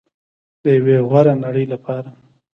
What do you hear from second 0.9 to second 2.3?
غوره نړۍ لپاره.